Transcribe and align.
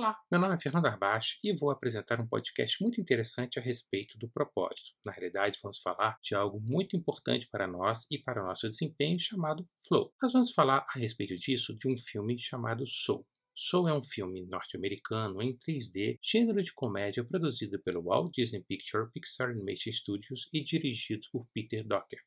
Olá, 0.00 0.18
meu 0.32 0.40
nome 0.40 0.54
é 0.54 0.58
Fernando 0.58 0.86
Arbache 0.86 1.38
e 1.44 1.54
vou 1.54 1.70
apresentar 1.70 2.18
um 2.22 2.26
podcast 2.26 2.82
muito 2.82 2.98
interessante 2.98 3.58
a 3.58 3.62
respeito 3.62 4.16
do 4.16 4.30
propósito. 4.30 4.96
Na 5.04 5.12
realidade, 5.12 5.58
vamos 5.62 5.78
falar 5.78 6.16
de 6.22 6.34
algo 6.34 6.58
muito 6.58 6.96
importante 6.96 7.46
para 7.52 7.66
nós 7.66 8.06
e 8.10 8.18
para 8.18 8.42
o 8.42 8.46
nosso 8.46 8.66
desempenho 8.66 9.18
chamado 9.18 9.68
Flow. 9.86 10.10
Nós 10.22 10.32
vamos 10.32 10.52
falar 10.52 10.86
a 10.88 10.98
respeito 10.98 11.34
disso 11.34 11.76
de 11.76 11.86
um 11.86 11.94
filme 11.98 12.38
chamado 12.38 12.86
Soul. 12.86 13.26
Soul 13.54 13.88
é 13.88 13.94
um 13.94 14.00
filme 14.00 14.46
norte-americano 14.46 15.42
em 15.42 15.54
3D, 15.54 16.18
gênero 16.22 16.62
de 16.62 16.72
comédia 16.72 17.22
produzido 17.22 17.78
pelo 17.82 18.02
Walt 18.02 18.32
Disney 18.32 18.64
Picture 18.66 19.12
Pixar 19.12 19.50
Animation 19.50 19.92
Studios 19.92 20.48
e 20.50 20.62
dirigido 20.62 21.26
por 21.30 21.46
Peter 21.52 21.86
Docker. 21.86 22.20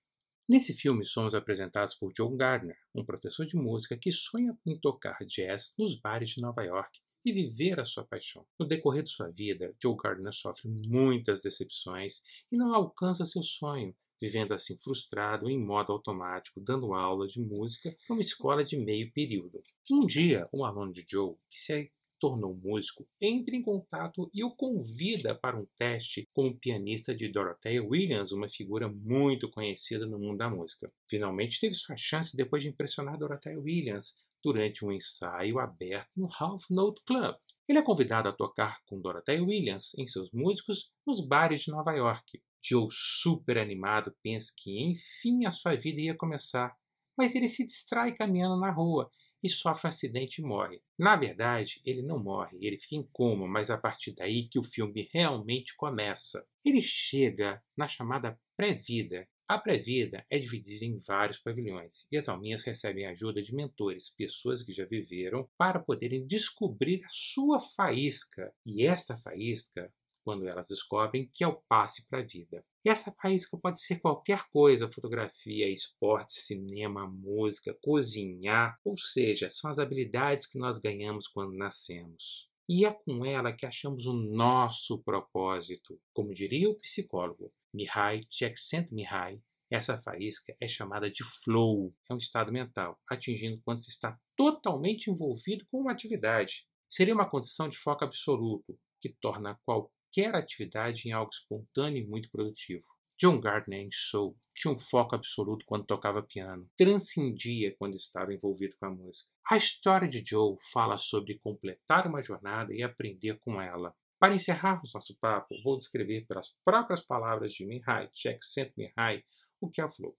Nesse 0.48 0.76
filme, 0.76 1.04
somos 1.04 1.34
apresentados 1.34 1.96
por 1.96 2.14
Joe 2.16 2.38
Gardner, 2.38 2.78
um 2.94 3.04
professor 3.04 3.48
de 3.48 3.56
música 3.56 3.98
que 3.98 4.12
sonha 4.12 4.56
em 4.64 4.80
tocar 4.80 5.18
jazz 5.26 5.74
nos 5.80 6.00
bares 6.00 6.30
de 6.30 6.40
Nova 6.40 6.64
York 6.64 7.00
e 7.26 7.32
viver 7.32 7.80
a 7.80 7.86
sua 7.86 8.04
paixão. 8.04 8.46
No 8.60 8.66
decorrer 8.66 9.04
de 9.04 9.10
sua 9.10 9.30
vida, 9.30 9.74
Joe 9.82 9.96
Gardner 9.96 10.34
sofre 10.34 10.70
muitas 10.88 11.42
decepções 11.42 12.22
e 12.52 12.58
não 12.58 12.74
alcança 12.74 13.26
seu 13.26 13.44
sonho, 13.44 13.96
vivendo 14.20 14.54
assim 14.54 14.78
frustrado 14.78 15.50
em 15.50 15.60
modo 15.60 15.92
automático, 15.92 16.62
dando 16.62 16.94
aula 16.94 17.28
de 17.28 17.40
música 17.40 17.96
numa 18.10 18.22
escola 18.22 18.64
de 18.64 18.78
meio 18.78 19.12
período. 19.12 19.62
Um 19.92 20.06
dia, 20.06 20.48
um 20.54 20.64
aluno 20.64 20.92
de 20.92 21.06
Joe, 21.08 21.36
que 21.50 21.60
se 21.60 21.92
tornou 22.24 22.56
músico, 22.56 23.06
entra 23.20 23.54
em 23.54 23.62
contato 23.62 24.30
e 24.34 24.46
o 24.46 24.56
convida 24.56 25.36
para 25.36 25.60
um 25.60 25.68
teste 25.76 26.30
com 26.32 26.48
o 26.48 26.58
pianista 26.58 27.14
de 27.14 27.28
Dorothea 27.28 27.84
Williams, 27.84 28.32
uma 28.32 28.48
figura 28.48 28.88
muito 28.88 29.50
conhecida 29.50 30.06
no 30.06 30.18
mundo 30.18 30.38
da 30.38 30.50
música. 30.50 30.90
Finalmente 31.06 31.60
teve 31.60 31.76
sua 31.76 31.98
chance 31.98 32.38
depois 32.38 32.64
de 32.64 32.70
impressionar 32.70 33.18
Dorothea 33.18 33.60
Williams 33.60 34.24
durante 34.44 34.86
um 34.86 34.92
ensaio 34.92 35.60
aberto 35.60 36.10
no 36.16 36.28
Half 36.28 36.66
Note 36.70 37.02
Club. 37.06 37.36
Ele 37.68 37.80
é 37.80 37.82
convidado 37.82 38.28
a 38.28 38.34
tocar 38.34 38.80
com 38.86 39.00
Dorothea 39.00 39.42
Williams 39.42 39.94
em 39.98 40.06
seus 40.06 40.30
músicos 40.32 40.92
nos 41.08 41.26
bares 41.26 41.62
de 41.62 41.72
Nova 41.72 41.94
York. 41.94 42.42
Joe, 42.62 42.88
super 42.92 43.58
animado, 43.58 44.14
pensa 44.22 44.52
que 44.58 44.84
enfim 44.84 45.46
a 45.46 45.52
sua 45.52 45.76
vida 45.76 46.02
ia 46.02 46.16
começar, 46.16 46.76
mas 47.18 47.36
ele 47.36 47.48
se 47.48 47.66
distrai 47.66 48.14
caminhando 48.14 48.60
na 48.60 48.72
rua 48.72 49.10
e 49.44 49.50
sofre 49.50 49.88
um 49.88 49.90
acidente 49.90 50.42
e 50.42 50.46
morre. 50.46 50.82
Na 50.98 51.18
verdade, 51.18 51.82
ele 51.86 52.02
não 52.02 52.18
morre, 52.18 52.58
ele 52.62 52.78
fica 52.78 52.96
em 52.96 53.08
coma, 53.12 53.46
mas 53.48 53.70
a 53.70 53.78
partir 53.78 54.14
daí 54.14 54.48
que 54.48 54.58
o 54.58 54.64
filme 54.64 55.08
realmente 55.14 55.76
começa. 55.76 56.48
Ele 56.66 56.82
chega 56.82 57.62
na 57.76 57.88
chamada 57.88 58.40
pré-vida. 58.56 59.28
A 59.48 59.58
pré-vida 59.58 60.26
é 60.30 60.40
dividida 60.40 60.86
em 60.86 60.98
vários 60.98 61.38
pavilhões 61.38 62.08
e 62.12 62.18
as 62.18 62.30
alminhas 62.30 62.64
recebem 62.64 63.06
ajuda 63.06 63.42
de 63.42 63.54
mentores, 63.54 64.10
pessoas 64.10 64.64
que 64.64 64.72
já 64.72 64.86
viveram, 64.86 65.50
para 65.58 65.80
poderem 65.80 66.26
descobrir 66.26 67.04
a 67.04 67.10
sua 67.12 67.60
faísca. 67.60 68.54
E 68.66 68.86
esta 68.86 69.18
faísca 69.18 69.92
quando 70.24 70.48
elas 70.48 70.68
descobrem 70.68 71.30
que 71.34 71.44
é 71.44 71.48
o 71.48 71.62
passe 71.68 72.08
para 72.08 72.20
a 72.20 72.26
vida. 72.26 72.66
E 72.86 72.90
essa 72.90 73.14
faísca 73.22 73.58
pode 73.58 73.82
ser 73.82 74.00
qualquer 74.00 74.48
coisa: 74.50 74.92
fotografia, 74.92 75.70
esporte, 75.70 76.34
cinema, 76.34 77.06
música, 77.08 77.78
cozinhar, 77.84 78.80
ou 78.84 78.98
seja, 78.98 79.50
são 79.50 79.70
as 79.70 79.80
habilidades 79.80 80.46
que 80.46 80.58
nós 80.58 80.80
ganhamos 80.80 81.28
quando 81.28 81.58
nascemos. 81.58 82.50
E 82.68 82.86
é 82.86 82.94
com 82.94 83.26
ela 83.26 83.52
que 83.52 83.66
achamos 83.66 84.06
o 84.06 84.14
nosso 84.14 85.04
propósito. 85.04 86.00
Como 86.14 86.34
diria 86.34 86.70
o 86.70 86.76
psicólogo 86.76 87.52
Mihai 87.74 88.22
Csikszentmihalyi, 88.30 89.42
essa 89.72 89.98
faísca 89.98 90.56
é 90.62 90.68
chamada 90.68 91.10
de 91.10 91.24
flow, 91.24 91.92
é 92.08 92.14
um 92.14 92.18
estado 92.18 92.52
mental, 92.52 93.02
atingindo 93.10 93.60
quando 93.66 93.80
se 93.80 93.90
está 93.90 94.20
totalmente 94.38 95.10
envolvido 95.10 95.66
com 95.66 95.80
uma 95.80 95.92
atividade. 95.92 96.68
Seria 96.88 97.16
uma 97.16 97.28
condição 97.28 97.68
de 97.68 97.78
foco 97.78 98.04
absoluto, 98.04 98.80
que 99.02 99.10
torna 99.20 99.60
qualquer 99.66 100.36
atividade 100.36 101.10
em 101.10 101.12
algo 101.12 101.32
espontâneo 101.32 102.04
e 102.04 102.08
muito 102.08 102.30
produtivo. 102.30 102.86
John 103.18 103.40
Gardner 103.40 103.80
em 103.80 103.90
Soul 103.92 104.38
tinha 104.56 104.74
um 104.74 104.78
foco 104.78 105.16
absoluto 105.16 105.66
quando 105.66 105.86
tocava 105.86 106.22
piano, 106.22 106.62
transcendia 106.78 107.76
quando 107.78 107.96
estava 107.96 108.34
envolvido 108.34 108.76
com 108.78 108.86
a 108.86 108.92
música. 108.92 109.28
A 109.50 109.58
história 109.58 110.08
de 110.08 110.24
Joe 110.24 110.56
fala 110.72 110.98
sobre 110.98 111.40
completar 111.40 112.08
uma 112.08 112.22
jornada 112.22 112.74
e 112.74 112.84
aprender 112.84 113.40
com 113.40 113.60
ela. 113.60 113.96
Para 114.24 114.36
encerrarmos 114.36 114.94
nosso 114.94 115.20
papo, 115.20 115.54
vou 115.62 115.76
descrever 115.76 116.26
pelas 116.26 116.58
próprias 116.64 117.02
palavras 117.02 117.52
de 117.52 117.66
Mihai 117.66 118.10
Csikszentmihalyi 118.14 119.22
o 119.60 119.70
que 119.70 119.82
é 119.82 119.90
Flow. 119.90 120.18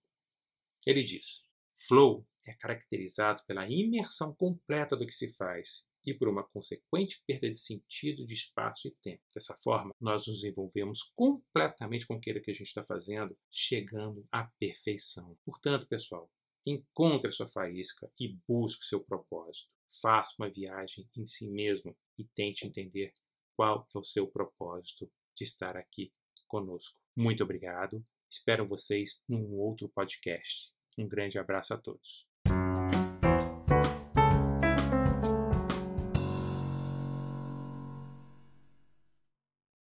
Ele 0.86 1.02
diz: 1.02 1.48
Flow 1.88 2.22
é 2.46 2.52
caracterizado 2.52 3.42
pela 3.46 3.66
imersão 3.66 4.34
completa 4.34 4.94
do 4.94 5.06
que 5.06 5.14
se 5.14 5.32
faz 5.32 5.88
e 6.04 6.12
por 6.12 6.28
uma 6.28 6.44
consequente 6.44 7.22
perda 7.26 7.48
de 7.48 7.56
sentido 7.56 8.26
de 8.26 8.34
espaço 8.34 8.88
e 8.88 8.94
tempo. 9.02 9.22
Dessa 9.34 9.56
forma, 9.56 9.94
nós 9.98 10.26
nos 10.26 10.44
envolvemos 10.44 11.02
completamente 11.14 12.06
com 12.06 12.12
aquilo 12.12 12.42
que 12.42 12.50
a 12.50 12.54
gente 12.54 12.66
está 12.66 12.82
fazendo, 12.82 13.34
chegando 13.50 14.28
à 14.30 14.44
perfeição. 14.60 15.34
Portanto, 15.46 15.88
pessoal, 15.88 16.30
encontre 16.66 17.28
a 17.28 17.32
sua 17.32 17.48
faísca 17.48 18.12
e 18.20 18.36
busque 18.46 18.82
o 18.82 18.86
seu 18.86 19.02
propósito. 19.02 19.72
Faça 20.02 20.34
uma 20.38 20.50
viagem 20.50 21.08
em 21.16 21.24
si 21.24 21.50
mesmo 21.50 21.96
e 22.18 22.24
tente 22.24 22.66
entender 22.66 23.10
qual 23.56 23.86
é 23.94 23.98
o 23.98 24.04
seu 24.04 24.26
propósito 24.26 25.10
de 25.36 25.44
estar 25.44 25.76
aqui 25.76 26.12
conosco. 26.46 27.00
Muito 27.16 27.42
obrigado. 27.42 28.02
Espero 28.30 28.66
vocês 28.66 29.22
num 29.28 29.54
outro 29.54 29.88
podcast. 29.88 30.72
Um 30.98 31.08
grande 31.08 31.38
abraço 31.38 31.74
a 31.74 31.78
todos. 31.78 32.33